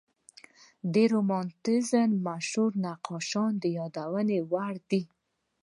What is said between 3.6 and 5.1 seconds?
د یادولو وړ دي.